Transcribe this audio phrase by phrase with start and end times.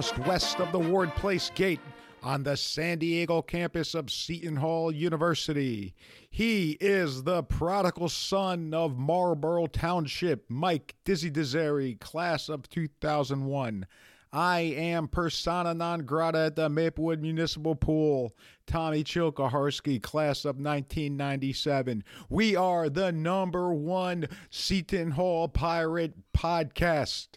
[0.00, 1.80] just west of the Ward Place Gate
[2.22, 5.94] on the San Diego campus of Seton Hall University.
[6.30, 13.86] He is the prodigal son of Marlboro Township, Mike Dizzy Deseri, class of 2001.
[14.32, 18.34] I am persona non grata at the Maplewood Municipal Pool.
[18.66, 22.04] Tommy Chilkaharsky, class of 1997.
[22.30, 27.28] We are the number one Seton Hall Pirate podcast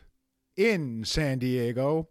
[0.56, 2.08] in San Diego.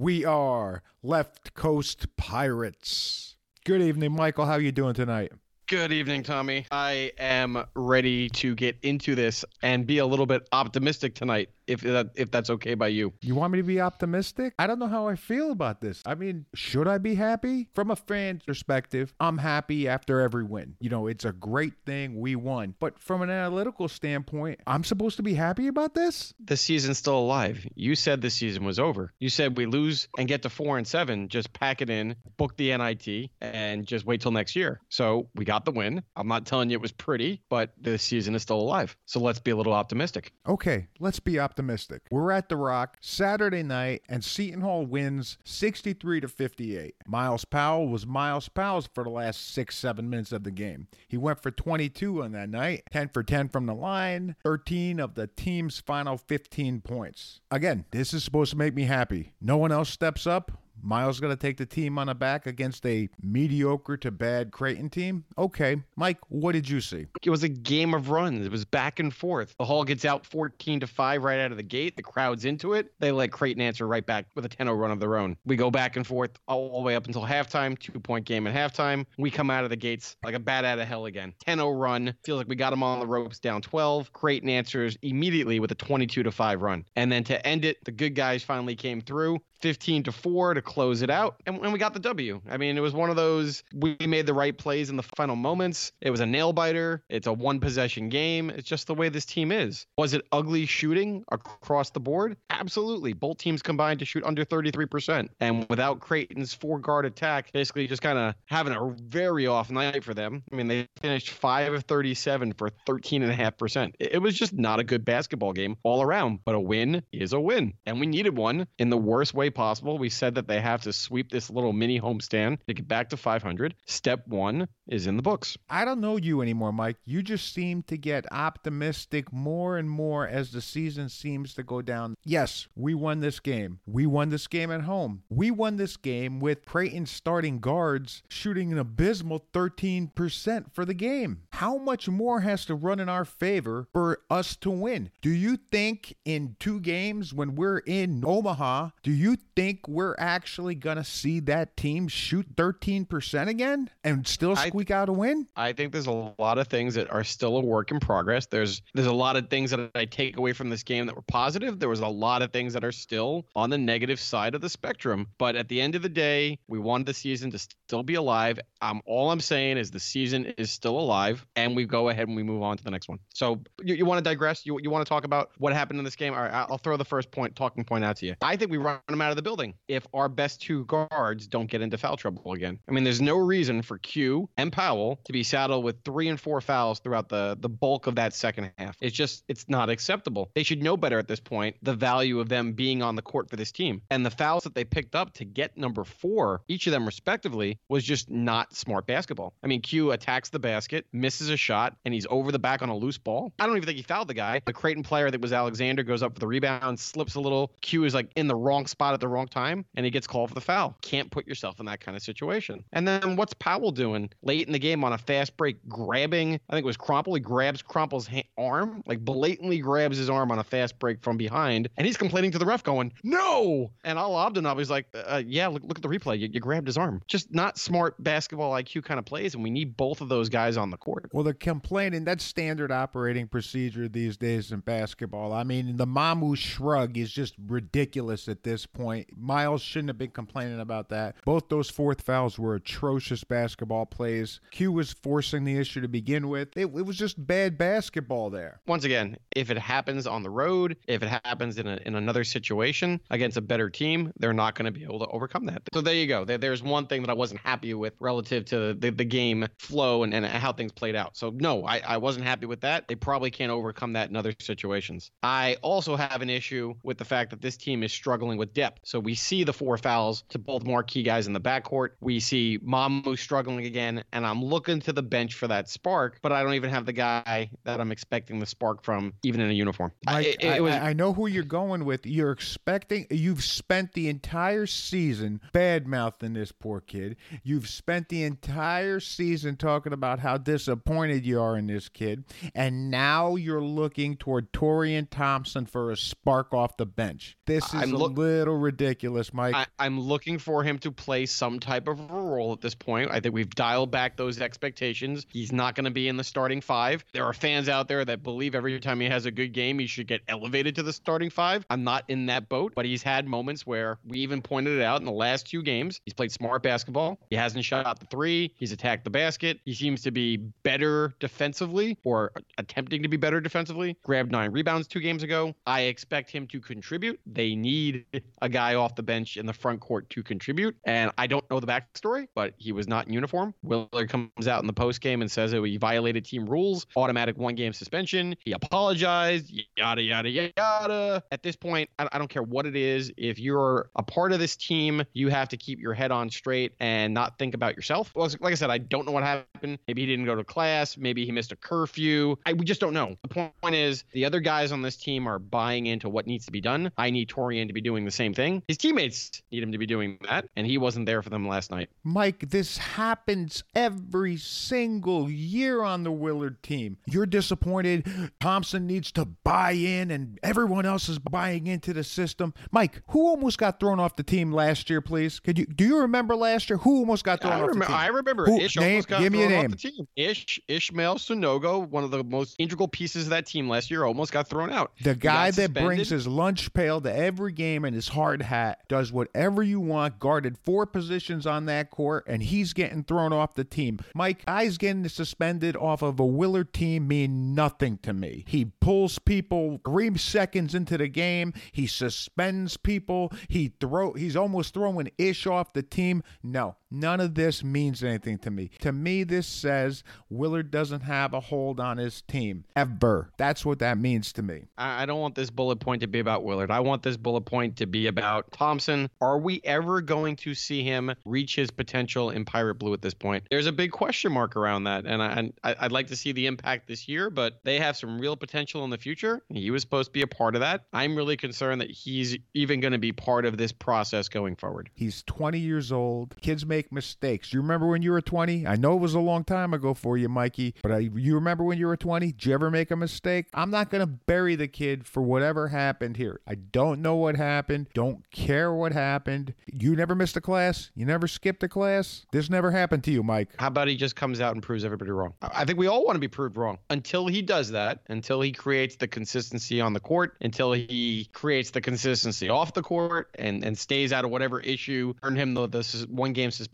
[0.00, 3.36] We are Left Coast Pirates.
[3.66, 4.46] Good evening, Michael.
[4.46, 5.30] How are you doing tonight?
[5.66, 6.64] Good evening, Tommy.
[6.70, 11.80] I am ready to get into this and be a little bit optimistic tonight if
[11.82, 13.12] that if that's okay by you.
[13.22, 14.54] You want me to be optimistic?
[14.58, 16.02] I don't know how I feel about this.
[16.04, 17.68] I mean, should I be happy?
[17.74, 20.74] From a fan perspective, I'm happy after every win.
[20.80, 22.74] You know, it's a great thing we won.
[22.80, 26.34] But from an analytical standpoint, I'm supposed to be happy about this?
[26.44, 27.64] The season's still alive.
[27.76, 29.12] You said the season was over.
[29.20, 32.56] You said we lose and get to 4 and 7, just pack it in, book
[32.56, 34.80] the NIT and just wait till next year.
[34.88, 36.02] So, we got the win.
[36.16, 38.96] I'm not telling you it was pretty, but the season is still alive.
[39.06, 40.32] So, let's be a little optimistic.
[40.48, 42.02] Okay, let's be optimistic optimistic.
[42.10, 46.94] We're at the Rock Saturday night, and Seton Hall wins 63 to 58.
[47.06, 50.88] Myles Powell was Myles Powell for the last six, seven minutes of the game.
[51.06, 55.14] He went for 22 on that night, 10 for 10 from the line, 13 of
[55.14, 57.40] the team's final 15 points.
[57.50, 59.34] Again, this is supposed to make me happy.
[59.40, 60.52] No one else steps up.
[60.82, 64.90] Myles going to take the team on the back against a mediocre to bad Creighton
[64.90, 65.24] team?
[65.38, 65.76] Okay.
[65.96, 67.06] Mike, what did you see?
[67.22, 68.44] It was a game of runs.
[68.44, 69.54] It was back and forth.
[69.58, 71.96] The Hall gets out 14 to 5 right out of the gate.
[71.96, 72.92] The crowd's into it.
[72.98, 75.36] They let Creighton answer right back with a 10 0 run of their own.
[75.44, 78.54] We go back and forth all the way up until halftime, two point game at
[78.54, 79.06] halftime.
[79.18, 81.34] We come out of the gates like a bat out of hell again.
[81.44, 82.14] 10 0 run.
[82.24, 84.12] Feels like we got them on the ropes down 12.
[84.12, 86.84] Creighton answers immediately with a 22 to 5 run.
[86.96, 89.40] And then to end it, the good guys finally came through.
[89.60, 92.40] 15 to 4 to close it out and, and, we got the w.
[92.48, 95.36] I mean it was one of those we made the right plays in the final
[95.36, 95.92] moments.
[96.00, 97.02] It was a nail biter.
[97.08, 98.50] It's a one possession game.
[98.50, 99.86] It's just the way this team is.
[99.96, 102.36] Was it ugly shooting across the board?
[102.50, 103.12] Absolutely.
[103.12, 108.02] Both teams combined to shoot under 33% and without creighton's four guard attack basically just
[108.02, 110.42] kind of having a very off night for them.
[110.52, 114.84] I mean they finished 5 of 37 for 13.5% it, it was just not a
[114.84, 117.74] good basketball game all around but a win is a win.
[117.86, 119.98] And we needed one in the worst way possible.
[119.98, 123.16] We said that they have to sweep this little mini homestand to get back to
[123.16, 123.74] 500.
[123.86, 125.56] Step one is in the books.
[125.70, 126.96] I don't know you anymore, Mike.
[127.04, 131.80] You just seem to get optimistic more and more as the season seems to go
[131.80, 132.16] down.
[132.24, 133.78] Yes, we won this game.
[133.86, 135.22] We won this game at home.
[135.30, 141.42] We won this game with Creighton starting guards shooting an abysmal 13% for the game.
[141.52, 145.10] How much more has to run in our favor for us to win?
[145.22, 150.74] Do you think in two games when we're in Omaha, do you think we're actually
[150.74, 155.46] going to see that team shoot 13% again and still squeak I, out a win?
[155.56, 158.46] I think there's a lot of things that are still a work in progress.
[158.46, 161.22] There's there's a lot of things that I take away from this game that were
[161.22, 161.78] positive.
[161.78, 164.68] There was a lot of things that are still on the negative side of the
[164.68, 165.26] spectrum.
[165.38, 168.58] But at the end of the day, we wanted the season to still be alive.
[168.80, 172.36] Um, all I'm saying is the season is still alive, and we go ahead and
[172.36, 173.18] we move on to the next one.
[173.34, 174.64] So you, you want to digress?
[174.64, 176.34] You you want to talk about what happened in this game?
[176.34, 178.34] All right, I'll throw the first point talking point out to you.
[178.40, 181.70] I think we run them out of the building if our best two guards don't
[181.70, 182.78] get into foul trouble again.
[182.88, 186.40] I mean, there's no reason for Q and Powell to be saddled with three and
[186.40, 188.96] four fouls throughout the the bulk of that second half.
[189.00, 190.50] It's just it's not acceptable.
[190.54, 193.50] They should know better at this point the value of them being on the court
[193.50, 194.02] for this team.
[194.10, 197.78] And the fouls that they picked up to get number four, each of them respectively,
[197.88, 199.54] was just not smart basketball.
[199.62, 202.88] I mean, Q attacks the basket, misses a shot, and he's over the back on
[202.88, 203.52] a loose ball.
[203.58, 204.62] I don't even think he fouled the guy.
[204.64, 207.72] The Creighton player that was Alexander goes up for the rebound, slips a little.
[207.80, 210.50] Q is like in the wrong spot at the wrong time, and he gets called
[210.50, 210.96] for the foul.
[211.02, 212.84] Can't put yourself in that kind of situation.
[212.92, 216.54] And then what's Powell doing late in the game on a fast break, grabbing?
[216.68, 217.36] I think it was Krampelj.
[217.36, 217.84] He grabs
[218.26, 222.16] ha- arm, like blatantly grabs his arm on a fast break from behind, and he's
[222.16, 225.98] complaining to the ref, going, "No!" And Alaa Abdelnaby is like, uh, "Yeah, look, look
[225.98, 226.40] at the replay.
[226.40, 227.22] You, you grabbed his arm.
[227.28, 230.76] Just not smart basketball IQ kind of plays, and we need both of those guys
[230.76, 235.52] on the court." Well, the complaining that's standard operating procedure these days in basketball.
[235.52, 239.28] I mean, the Mamu shrug is just ridiculous at this point.
[239.36, 241.36] Myles shouldn't have been complaining about that.
[241.44, 244.39] Both those fourth fouls were atrocious basketball plays.
[244.70, 246.76] Q was forcing the issue to begin with.
[246.76, 248.80] It, it was just bad basketball there.
[248.86, 252.44] Once again, if it happens on the road, if it happens in, a, in another
[252.44, 255.82] situation against a better team, they're not going to be able to overcome that.
[255.92, 256.44] So there you go.
[256.44, 260.22] There, there's one thing that I wasn't happy with relative to the, the game flow
[260.22, 261.36] and, and how things played out.
[261.36, 263.08] So no, I, I wasn't happy with that.
[263.08, 265.30] They probably can't overcome that in other situations.
[265.42, 269.00] I also have an issue with the fact that this team is struggling with depth.
[269.04, 272.10] So we see the four fouls to both marquee guys in the backcourt.
[272.20, 276.52] We see Mamu struggling again, and I'm looking to the bench for that spark, but
[276.52, 279.74] I don't even have the guy that I'm expecting the spark from, even in a
[279.74, 280.12] uniform.
[280.26, 282.26] Mike, I, it, it was, I, I know who you're going with.
[282.26, 283.26] You're expecting.
[283.30, 287.36] You've spent the entire season bad mouthing this poor kid.
[287.62, 292.44] You've spent the entire season talking about how disappointed you are in this kid,
[292.74, 297.56] and now you're looking toward Taurean Thompson for a spark off the bench.
[297.66, 299.74] This is I'm a little ridiculous, Mike.
[299.74, 303.30] I, am looking for him to play some type of a role at this point.
[303.30, 305.46] I think we've dialed back those expectations.
[305.48, 307.24] He's not going to be in the starting five.
[307.32, 310.06] There are fans out there that believe every time he has a good game, he
[310.06, 311.84] should get elevated to the starting five.
[311.90, 315.20] I'm not in that boat, but he's had moments where we even pointed it out
[315.20, 316.20] in the last two games.
[316.24, 317.38] He's played smart basketball.
[317.50, 318.72] He hasn't shot out the three.
[318.76, 319.80] He's attacked the basket.
[319.84, 324.16] He seems to be better defensively or attempting to be better defensively.
[324.24, 325.74] Grabbed nine rebounds two games ago.
[325.86, 327.40] I expect him to contribute.
[327.46, 328.24] They need
[328.62, 330.96] a guy off the bench in the front court to contribute.
[331.04, 333.74] And I don't know the backstory, but he was not in uniform.
[334.12, 337.56] Willard comes out in the post game and says that he violated team rules, automatic
[337.56, 338.56] one game suspension.
[338.64, 341.42] He apologized, yada, yada, yada.
[341.52, 343.32] At this point, I, don't care what it is.
[343.36, 346.92] If you're a part of this team, you have to keep your head on straight
[346.98, 348.32] and not think about yourself.
[348.34, 349.98] Well, like I said, I don't know what happened.
[350.08, 351.16] Maybe he didn't go to class.
[351.16, 352.56] Maybe he missed a curfew.
[352.66, 353.36] I, we just don't know.
[353.42, 356.72] The point is, the other guys on this team are buying into what needs to
[356.72, 357.12] be done.
[357.16, 358.82] I need Taurean to be doing the same thing.
[358.88, 361.90] His teammates need him to be doing that, and he wasn't there for them last
[361.90, 362.08] night.
[362.24, 367.18] Mike, this happens every single year on the Willard team.
[367.26, 368.26] You're disappointed.
[368.58, 372.72] Thompson needs to buy in, and everyone else is buying into the system.
[372.90, 375.60] Mike, who almost got thrown off the team last year, please?
[375.60, 378.06] Could you do you remember last year who almost got thrown I off remember, the
[378.06, 378.16] team?
[378.16, 379.84] I remember who, Ish name, almost got give me a name.
[379.84, 380.28] off the team.
[380.36, 384.52] Ish Ismael Sanogo, one of the most integral pieces of that team last year, almost
[384.52, 385.12] got thrown out.
[385.22, 389.30] The guy that brings his lunch pail to every game and his hard hat, does
[389.30, 393.84] whatever you want, guarded four positions on that court, and he's getting thrown off the
[393.90, 394.18] team.
[394.34, 398.64] Mike, guys getting suspended off of a Willard team mean nothing to me.
[398.66, 401.72] He pulls people three seconds into the game.
[401.92, 403.52] He suspends people.
[403.68, 404.32] He throw.
[404.32, 406.42] He's almost throwing Ish off the team.
[406.62, 408.90] No, none of this means anything to me.
[409.00, 413.50] To me, this says Willard doesn't have a hold on his team ever.
[413.56, 414.88] That's what that means to me.
[414.98, 416.90] I don't want this bullet point to be about Willard.
[416.90, 419.28] I want this bullet point to be about Thompson.
[419.40, 423.34] Are we ever going to see him reach his potential in Pirate Blue at this
[423.34, 423.64] point?
[423.70, 427.08] There's a big question mark around that, and I, I'd like to see the impact
[427.08, 429.62] this year, but they have some real potential in the future.
[429.68, 431.04] He was supposed to be a part of that.
[431.12, 435.10] I'm really concerned that he's even going to be part of this process going forward.
[435.14, 436.54] He's 20 years old.
[436.60, 437.72] Kids make mistakes.
[437.72, 438.86] You remember when you were 20?
[438.86, 441.84] I know it was a long time ago for you, Mikey, but I, you remember
[441.84, 442.52] when you were 20?
[442.52, 443.66] Did you ever make a mistake?
[443.74, 446.60] I'm not going to bury the kid for whatever happened here.
[446.66, 448.08] I don't know what happened.
[448.14, 449.74] Don't care what happened.
[449.86, 451.10] You never missed a class.
[451.14, 452.44] You never skipped a class.
[452.52, 453.70] This never happened to you, Mike.
[453.78, 455.54] How about he just comes out and proves everybody wrong?
[455.62, 456.98] I think we all want to be proved wrong.
[457.10, 461.90] Until he does that, until he creates the consistency on the court, until he creates
[461.90, 465.86] the consistency off the court and, and stays out of whatever issue earned him the,
[465.88, 466.89] the one game suspension,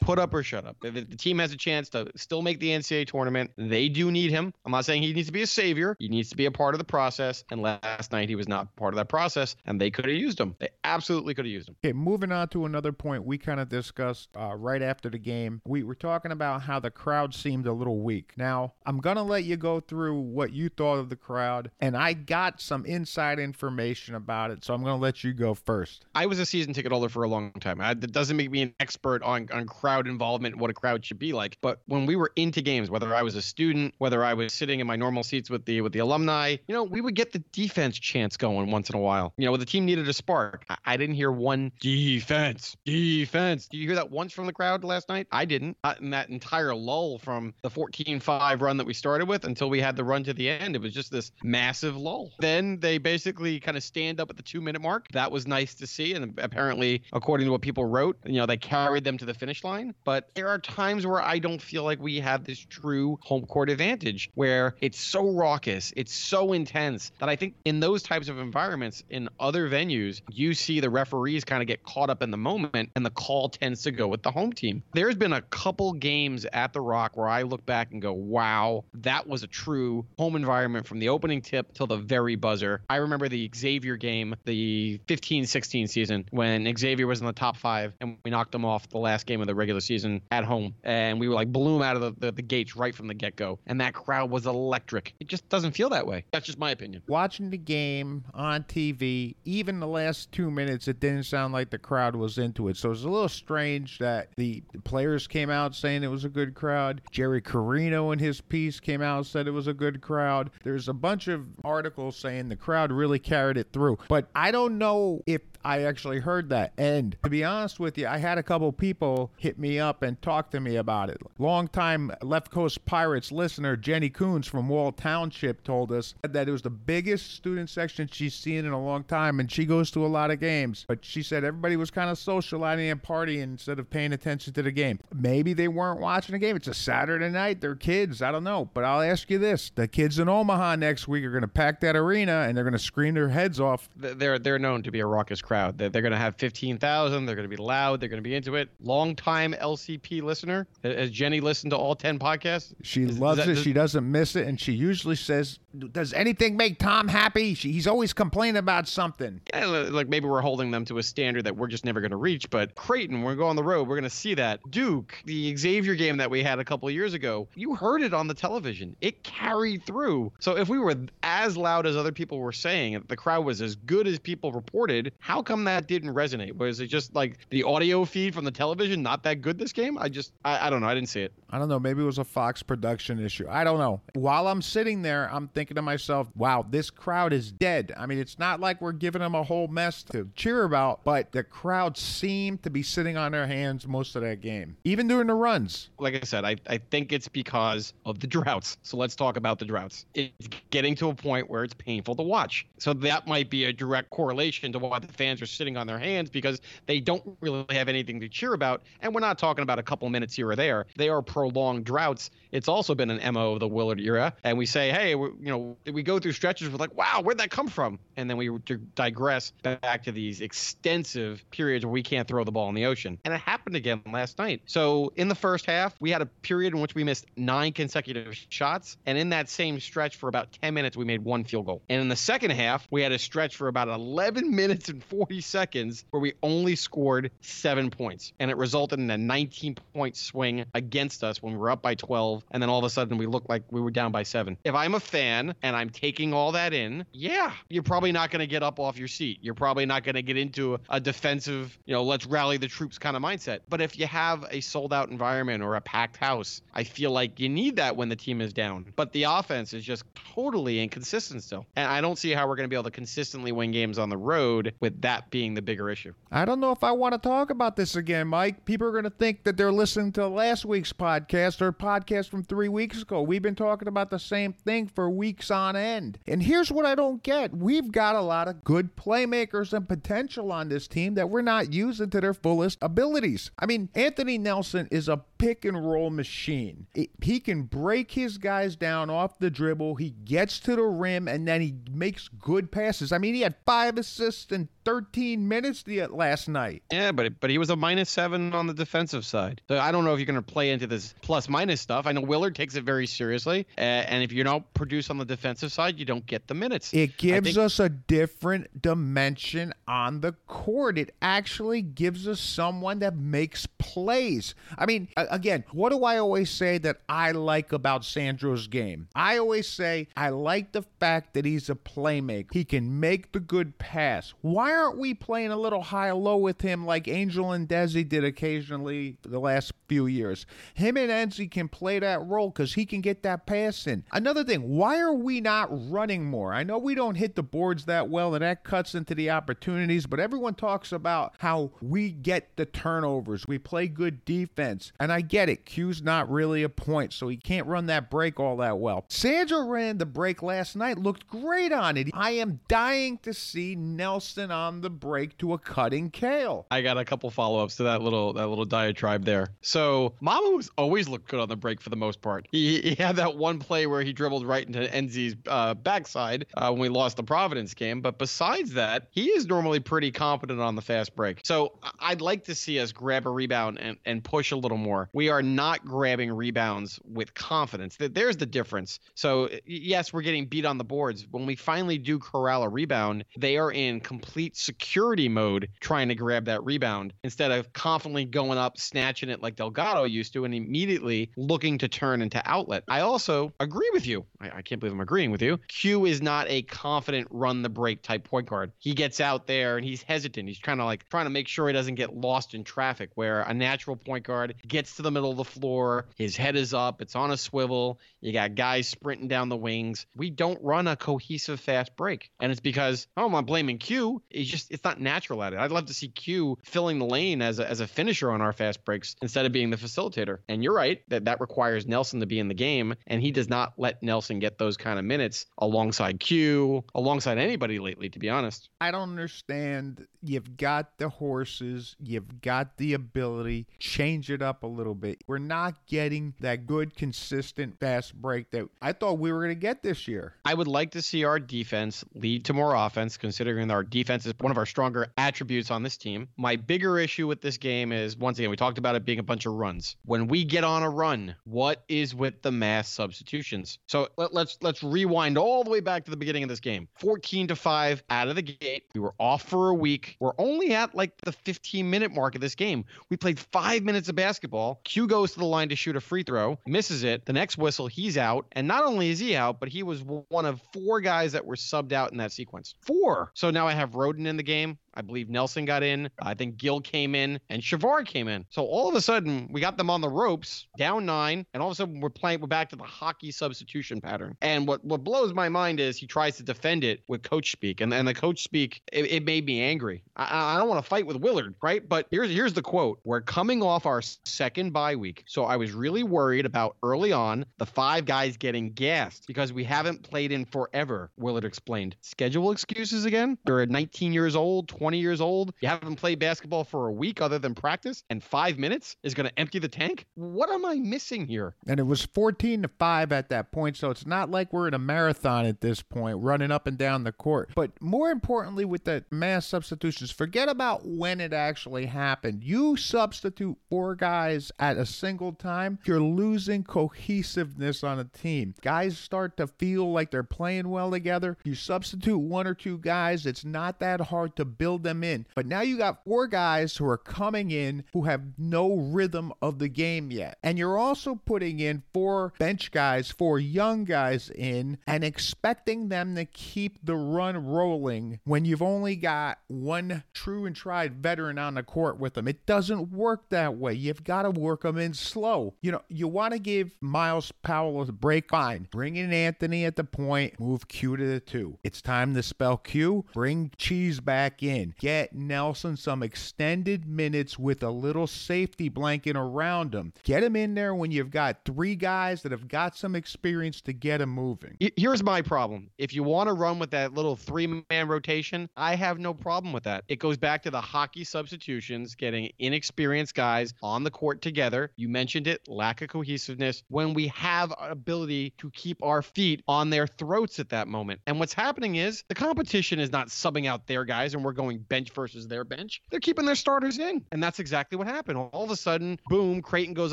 [0.00, 0.76] put up or shut up.
[0.84, 4.30] If the team has a chance to still make the NCAA tournament, they do need
[4.30, 4.52] him.
[4.64, 5.96] I'm not saying he needs to be a savior.
[5.98, 7.44] He needs to be a part of the process.
[7.50, 10.40] And last night he was not part of that process, and they could have used
[10.40, 10.56] him.
[10.58, 11.76] They absolutely could have used him.
[11.84, 15.60] Okay, moving on to another point we kind of discussed uh, right after the game.
[15.66, 18.32] We were talking about how the crowd seemed a little weak.
[18.36, 21.96] Now, I'm going to let you go through what you thought of the crowd, and
[21.96, 26.04] I got some inside information about it, so I'm going to let you go first.
[26.14, 27.80] I was a season ticket holder for a long time.
[27.80, 31.18] I, that doesn't make me an expert on, on crowd involvement, what a crowd should
[31.18, 31.58] be like.
[31.60, 34.80] But when we were into games, whether I was a student, whether I was sitting
[34.80, 37.40] in my normal seats with the with the alumni, you know, we would get the
[37.52, 39.32] defense chance going once in a while.
[39.36, 40.64] You know, when the team needed a spark.
[40.68, 43.68] I, I didn't hear one defense, defense.
[43.68, 45.26] Did you hear that once from the crowd last night?
[45.32, 45.76] I didn't.
[45.84, 49.80] Not in that entire lull from the 14-5 run that we started with until we
[49.80, 50.76] had the run to the end.
[50.76, 52.32] It was just this massive lull.
[52.40, 55.08] Then they basically kind of stand up at the two minute mark.
[55.12, 56.14] That was nice to see.
[56.14, 59.62] And apparently, according to what people wrote, you know, they carried them to the finish
[59.62, 59.94] line.
[60.04, 63.70] But there are times where I don't feel like we have this true home court
[63.70, 68.38] advantage where it's so raucous, it's so intense that I think in those types of
[68.38, 72.36] environments in other venues, you see the referees kind of get caught up in the
[72.36, 74.82] moment and the call tends to go with the home team.
[74.94, 78.84] There's been a couple games at the Rock where I look back and go, wow,
[78.94, 82.82] that was a true home environment from the opening tip till the very buzzer.
[82.88, 87.56] I remember the Xavier game, the 15 16 season, when Xavier was in the top
[87.56, 90.44] five and we knocked them off the last last game of the regular season at
[90.44, 93.14] home, and we were like blew out of the, the, the gates right from the
[93.14, 95.12] get go, and that crowd was electric.
[95.18, 96.24] It just doesn't feel that way.
[96.32, 97.02] That's just my opinion.
[97.08, 101.78] Watching the game on TV, even the last two minutes, it didn't sound like the
[101.78, 102.76] crowd was into it.
[102.76, 106.28] So it was a little strange that the players came out saying it was a
[106.28, 107.02] good crowd.
[107.10, 110.50] Jerry Carino in his piece came out said it was a good crowd.
[110.62, 113.98] There's a bunch of articles saying the crowd really carried it through.
[114.08, 116.72] But I don't know if I actually heard that.
[116.78, 120.20] And to be honest with you, I had a couple people hit me up and
[120.22, 121.20] talk to me about it.
[121.38, 126.62] Longtime Left Coast Pirates listener Jenny Coons from Wall Township told us that it was
[126.62, 130.08] the biggest student section she's seen in a long time, and she goes to a
[130.08, 130.84] lot of games.
[130.88, 134.62] But she said everybody was kind of socializing and partying instead of paying attention to
[134.62, 135.00] the game.
[135.14, 136.56] Maybe they weren't watching the game.
[136.56, 137.60] It's a Saturday night.
[137.60, 138.22] They're kids.
[138.22, 138.70] I don't know.
[138.72, 141.80] But I'll ask you this: the kids in Omaha next week are going to pack
[141.80, 143.88] that arena and they're going to scream their heads off.
[143.96, 145.78] They're they're known to be a raucous crowd.
[145.78, 147.26] They're, they're going to have 15,000.
[147.26, 148.00] They're going to be loud.
[148.00, 148.68] They're going to be into it.
[148.80, 150.66] Long-time LCP listener.
[150.84, 152.74] Has Jenny listened to all 10 podcasts?
[152.82, 153.54] She is, loves that, it.
[153.54, 154.46] Does, she doesn't miss it.
[154.46, 155.58] And she usually says,
[155.92, 157.54] Does anything make Tom happy?
[157.54, 159.40] She, he's always complaining about something.
[159.52, 162.16] Yeah, like maybe we're holding them to a standard that we're just never going to
[162.16, 162.50] reach.
[162.50, 163.88] But Creighton, we're going go on the road.
[163.88, 164.60] We're going to see that.
[164.70, 168.12] Duke, the Xavier game that we had a couple of years ago, you heard it
[168.12, 168.94] on the television.
[169.00, 170.32] It carried through.
[170.40, 173.76] So if we were as loud as other people were saying, the crowd was as
[173.76, 176.56] good as people reported, how come that didn't resonate?
[176.56, 179.98] Was it just like the audio feed from the television not that good this game?
[179.98, 180.88] I just, I, I don't know.
[180.88, 181.32] I didn't see it.
[181.50, 181.78] I don't know.
[181.78, 183.46] Maybe it was a Fox production issue.
[183.48, 184.00] I don't know.
[184.14, 187.92] While I'm sitting there, I'm thinking to myself, wow, this crowd is dead.
[187.96, 191.32] I mean, it's not like we're giving them a whole mess to cheer about, but
[191.32, 195.26] the crowd seemed to be sitting on their hands most of that game, even during
[195.26, 195.90] the runs.
[195.98, 198.76] Like I said, I, I think it's because of the droughts.
[198.82, 200.06] So let's talk about the droughts.
[200.14, 202.66] It's getting to a point where it's painful to watch.
[202.78, 205.98] So that might be a direct correlation to why the fans are sitting on their
[205.98, 208.82] hands because they don't really have anything to cheer about.
[209.00, 210.86] And we're not talking about a couple minutes here or there.
[210.96, 212.30] They are prolonged droughts.
[212.50, 214.34] It's also been an MO of the Willard era.
[214.44, 217.50] And we say, hey, you know, we go through stretches with like, wow, where'd that
[217.50, 217.98] come from?
[218.16, 218.50] And then we
[218.94, 223.18] digress back to these extensive periods where we can't throw the ball in the ocean.
[223.24, 224.62] And it happened again last night.
[224.66, 228.34] So in the first half, we had a period in which we missed nine consecutive
[228.48, 228.96] shots.
[229.06, 231.82] And in that same stretch for about 10 minutes, we made one field goal.
[231.88, 235.17] And in the second half, we had a stretch for about 11 minutes and 40
[235.40, 238.32] seconds where we only scored seven points.
[238.38, 241.94] And it resulted in a 19 point swing against us when we were up by
[241.94, 242.44] 12.
[242.50, 244.56] And then all of a sudden we looked like we were down by seven.
[244.64, 248.40] If I'm a fan and I'm taking all that in, yeah, you're probably not going
[248.40, 249.38] to get up off your seat.
[249.42, 252.98] You're probably not going to get into a defensive, you know, let's rally the troops
[252.98, 253.60] kind of mindset.
[253.68, 257.40] But if you have a sold out environment or a packed house, I feel like
[257.40, 258.92] you need that when the team is down.
[258.96, 261.66] But the offense is just totally inconsistent still.
[261.76, 264.08] And I don't see how we're going to be able to consistently win games on
[264.08, 266.12] the road with that being the bigger issue.
[266.30, 268.64] I don't know if I want to talk about this again, Mike.
[268.64, 272.42] People are going to think that they're listening to last week's podcast or podcast from
[272.42, 273.22] three weeks ago.
[273.22, 276.18] We've been talking about the same thing for weeks on end.
[276.26, 280.52] And here's what I don't get we've got a lot of good playmakers and potential
[280.52, 283.50] on this team that we're not using to their fullest abilities.
[283.58, 286.86] I mean, Anthony Nelson is a pick and roll machine.
[287.22, 289.94] He can break his guys down off the dribble.
[289.94, 293.12] He gets to the rim and then he makes good passes.
[293.12, 296.82] I mean, he had five assists in 13 minutes the, last night.
[296.90, 299.60] Yeah, but but he was a minus seven on the defensive side.
[299.68, 302.06] So I don't know if you're going to play into this plus minus stuff.
[302.06, 305.26] I know Willard takes it very seriously, uh, and if you don't produce on the
[305.26, 306.94] defensive side, you don't get the minutes.
[306.94, 310.96] It gives think- us a different dimension on the court.
[310.96, 314.54] It actually gives us someone that makes plays.
[314.78, 319.08] I mean, again, what do I always say that I like about Sandro's game?
[319.14, 322.54] I always say I like the fact that he's a playmaker.
[322.54, 324.32] He can make the good pass.
[324.40, 328.24] Why aren't we playing a little high low with him like Angel and Desi did
[328.24, 330.46] occasionally the last few years?
[330.74, 334.04] Him and Nzei can play that role because he can get that pass in.
[334.12, 336.52] Another thing, why are we not running more?
[336.52, 340.06] I know we don't hit the boards that well and that cuts into the opportunities,
[340.06, 343.46] but everyone talks about how we get the turnovers.
[343.46, 344.92] We play good defense.
[345.00, 345.64] And I get it.
[345.64, 349.04] Q's not really a point, so he can't run that break all that well.
[349.08, 352.08] Sandro ran the break last night, looked great on it.
[352.12, 356.66] I am dying to see Nelson on the break to a cutting Cale.
[356.70, 359.48] I got a couple follow-ups to that little that little diatribe there.
[359.60, 362.46] So Mamu's always looked good on the break for the most part.
[362.50, 366.70] He, he had that one play where he dribbled right into Nzei's uh, backside uh,
[366.70, 368.00] when we lost the Providence game.
[368.00, 371.40] But besides that, he is normally pretty competent on the fast break.
[371.44, 375.08] So I'd like to see us grab a rebound and, and push a little more.
[375.12, 377.96] We are not grabbing rebounds with confidence.
[377.98, 379.00] There's the difference.
[379.14, 381.26] So yes, we're getting beat on the boards.
[381.30, 386.14] When we finally do corral a rebound, they are in complete security mode trying to
[386.14, 390.54] grab that rebound instead of confidently going up, snatching it like Delgado used to, and
[390.54, 392.84] immediately looking to turn into outlet.
[392.88, 394.26] I also agree with you.
[394.40, 395.58] I, I can't believe I'm agreeing with you.
[395.68, 398.72] Q is not a confident run the break type point guard.
[398.78, 400.48] He gets out there and he's hesitant.
[400.48, 403.10] He's trying to like trying to make sure he doesn't get lost in traffic.
[403.14, 406.74] Where a natural point guard gets to the middle of the floor, his head is
[406.74, 408.00] up, it's on a swivel.
[408.20, 410.06] You got guys sprinting down the wings.
[410.16, 414.22] We don't run a cohesive fast break, and it's because oh, I'm blaming Q.
[414.38, 415.58] It's just it's not natural at it.
[415.58, 418.52] I'd love to see Q filling the lane as a, as a finisher on our
[418.52, 420.38] fast breaks instead of being the facilitator.
[420.48, 423.48] And you're right that that requires Nelson to be in the game, and he does
[423.48, 428.28] not let Nelson get those kind of minutes alongside Q, alongside anybody lately, to be
[428.28, 428.68] honest.
[428.80, 430.06] I don't understand.
[430.22, 433.66] You've got the horses, you've got the ability.
[433.78, 435.22] Change it up a little bit.
[435.26, 439.60] We're not getting that good, consistent fast break that I thought we were going to
[439.60, 440.34] get this year.
[440.44, 444.34] I would like to see our defense lead to more offense, considering our defense is
[444.40, 446.28] one of our stronger attributes on this team.
[446.36, 449.22] My bigger issue with this game is once again, we talked about it being a
[449.22, 449.96] bunch of runs.
[450.04, 453.78] When we get on a run, what is with the mass substitutions?
[453.86, 456.88] So let, let's let's rewind all the way back to the beginning of this game.
[456.98, 458.84] 14 to 5 out of the gate.
[458.94, 460.07] We were off for a week.
[460.20, 462.84] We're only at like the 15 minute mark of this game.
[463.10, 464.80] We played five minutes of basketball.
[464.84, 467.24] Q goes to the line to shoot a free throw, misses it.
[467.26, 468.46] The next whistle, he's out.
[468.52, 471.56] And not only is he out, but he was one of four guys that were
[471.56, 472.74] subbed out in that sequence.
[472.80, 473.30] Four.
[473.34, 474.78] So now I have Rhoden in the game.
[474.98, 476.10] I believe Nelson got in.
[476.20, 478.44] I think Gill came in and Shavar came in.
[478.50, 481.68] So all of a sudden, we got them on the ropes, down nine, and all
[481.68, 482.40] of a sudden we're playing.
[482.40, 484.36] We're back to the hockey substitution pattern.
[484.42, 487.80] And what what blows my mind is he tries to defend it with coach speak,
[487.80, 490.02] and and the coach speak it, it made me angry.
[490.16, 491.88] I, I don't want to fight with Willard, right?
[491.88, 495.70] But here's here's the quote: We're coming off our second bye week, so I was
[495.70, 500.44] really worried about early on the five guys getting gassed because we haven't played in
[500.44, 501.12] forever.
[501.16, 501.94] Willard explained.
[502.00, 503.38] Schedule excuses again.
[503.46, 507.20] You're 19 years old, 20 20 years old, you haven't played basketball for a week
[507.20, 510.06] other than practice, and five minutes is going to empty the tank?
[510.14, 511.54] What am I missing here?
[511.66, 514.72] And it was 14 to 5 at that point, so it's not like we're in
[514.72, 517.50] a marathon at this point, running up and down the court.
[517.54, 522.42] But more importantly, with the mass substitutions, forget about when it actually happened.
[522.42, 528.54] You substitute four guys at a single time, you're losing cohesiveness on a team.
[528.62, 531.36] Guys start to feel like they're playing well together.
[531.44, 535.26] You substitute one or two guys, it's not that hard to build them in.
[535.34, 539.58] But now you got four guys who are coming in who have no rhythm of
[539.58, 540.38] the game yet.
[540.42, 546.14] And you're also putting in four bench guys, four young guys in, and expecting them
[546.14, 551.54] to keep the run rolling when you've only got one true and tried veteran on
[551.54, 552.28] the court with them.
[552.28, 553.74] It doesn't work that way.
[553.74, 555.54] You've got to work them in slow.
[555.60, 558.68] You know, you want to give Myles Powell a break, fine.
[558.70, 561.58] Bring in Anthony at the point, move Q to the two.
[561.64, 564.67] It's time to spell Q, bring Cheese back in.
[564.78, 569.92] Get Nelson some extended minutes with a little safety blanket around him.
[570.04, 573.72] Get him in there when you've got three guys that have got some experience to
[573.72, 574.56] get him moving.
[574.76, 575.70] Here's my problem.
[575.78, 579.52] If you want to run with that little three man rotation, I have no problem
[579.52, 579.84] with that.
[579.88, 584.70] It goes back to the hockey substitutions, getting inexperienced guys on the court together.
[584.76, 589.70] You mentioned it, lack of cohesiveness when we have ability to keep our feet on
[589.70, 591.00] their throats at that moment.
[591.06, 594.47] And what's happening is the competition is not subbing out their guys and we're going
[594.56, 595.82] bench versus their bench.
[595.90, 597.04] They're keeping their starters in.
[597.12, 598.18] And that's exactly what happened.
[598.18, 599.92] All of a sudden, boom, Creighton goes